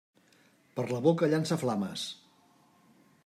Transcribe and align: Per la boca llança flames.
Per 0.77 0.85
la 0.91 1.01
boca 1.07 1.29
llança 1.33 1.59
flames. 1.65 2.07